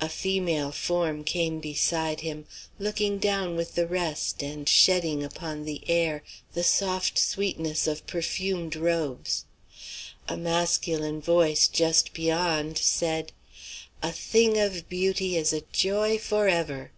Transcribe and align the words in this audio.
A 0.00 0.08
female 0.08 0.72
form 0.72 1.22
came 1.22 1.60
beside 1.60 2.20
him, 2.22 2.46
looking 2.78 3.18
down 3.18 3.56
with 3.56 3.74
the 3.74 3.86
rest 3.86 4.42
and 4.42 4.66
shedding 4.66 5.22
upon 5.22 5.66
the 5.66 5.82
air 5.86 6.22
the 6.54 6.64
soft 6.64 7.18
sweetness 7.18 7.86
of 7.86 8.06
perfumed 8.06 8.74
robes. 8.74 9.44
A 10.28 10.38
masculine 10.38 11.20
voice, 11.20 11.68
just 11.68 12.14
beyond, 12.14 12.78
said: 12.78 13.32
"A 14.02 14.12
thing 14.12 14.56
of 14.56 14.88
beauty 14.88 15.36
is 15.36 15.52
a 15.52 15.60
joy 15.60 16.16
forever." 16.16 16.90